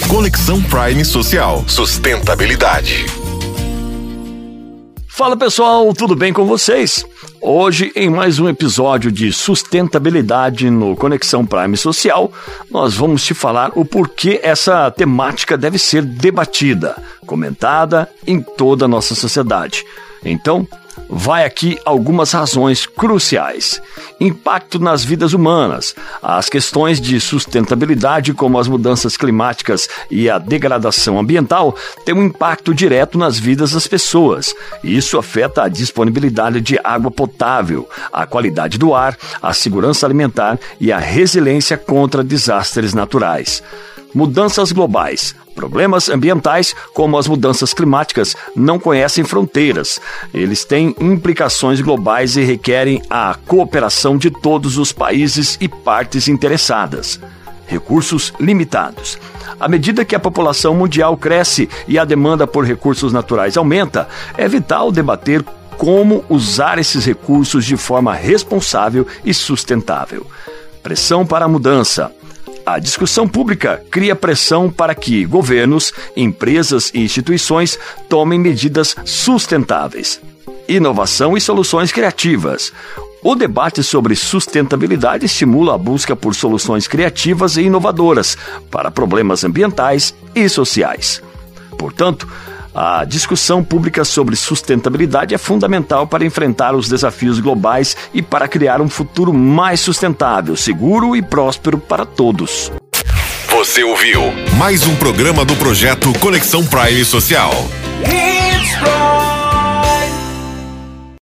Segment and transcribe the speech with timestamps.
[0.00, 1.64] Conexão Prime Social.
[1.68, 3.04] Sustentabilidade.
[5.06, 7.04] Fala pessoal, tudo bem com vocês?
[7.40, 12.32] Hoje, em mais um episódio de sustentabilidade no Conexão Prime Social,
[12.70, 16.96] nós vamos te falar o porquê essa temática deve ser debatida,
[17.26, 19.84] comentada em toda a nossa sociedade.
[20.24, 20.66] Então,
[21.08, 23.80] vai aqui algumas razões cruciais.
[24.20, 25.94] Impacto nas vidas humanas.
[26.22, 32.74] As questões de sustentabilidade, como as mudanças climáticas e a degradação ambiental, têm um impacto
[32.74, 34.54] direto nas vidas das pessoas.
[34.82, 40.92] Isso afeta a disponibilidade de água potável, a qualidade do ar, a segurança alimentar e
[40.92, 43.62] a resiliência contra desastres naturais.
[44.14, 45.34] Mudanças globais.
[45.54, 50.00] Problemas ambientais, como as mudanças climáticas, não conhecem fronteiras.
[50.32, 57.20] Eles têm implicações globais e requerem a cooperação de todos os países e partes interessadas.
[57.66, 59.18] Recursos limitados.
[59.58, 64.48] À medida que a população mundial cresce e a demanda por recursos naturais aumenta, é
[64.48, 65.44] vital debater
[65.78, 70.26] como usar esses recursos de forma responsável e sustentável.
[70.82, 72.10] Pressão para a mudança.
[72.64, 80.20] A discussão pública cria pressão para que governos, empresas e instituições tomem medidas sustentáveis.
[80.68, 82.72] Inovação e soluções criativas.
[83.22, 88.36] O debate sobre sustentabilidade estimula a busca por soluções criativas e inovadoras
[88.70, 91.22] para problemas ambientais e sociais.
[91.78, 92.28] Portanto,
[92.74, 98.80] a discussão pública sobre sustentabilidade é fundamental para enfrentar os desafios globais e para criar
[98.80, 102.72] um futuro mais sustentável, seguro e próspero para todos.
[103.48, 104.22] Você ouviu
[104.56, 107.52] mais um programa do projeto Conexão Prime Social.